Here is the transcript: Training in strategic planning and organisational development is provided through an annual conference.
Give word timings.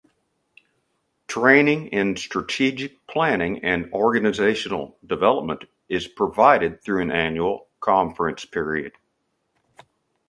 Training 1.27 1.89
in 1.89 2.15
strategic 2.17 3.05
planning 3.05 3.63
and 3.63 3.85
organisational 3.91 4.95
development 5.05 5.65
is 5.89 6.07
provided 6.07 6.81
through 6.81 7.03
an 7.03 7.11
annual 7.11 7.67
conference. 7.79 8.43